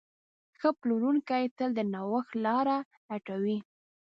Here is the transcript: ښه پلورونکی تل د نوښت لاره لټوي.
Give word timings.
ښه 0.59 0.69
پلورونکی 0.79 1.43
تل 1.57 1.69
د 1.75 1.79
نوښت 1.93 2.31
لاره 2.45 2.77
لټوي. 3.09 3.57